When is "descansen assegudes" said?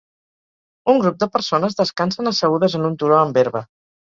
1.81-2.79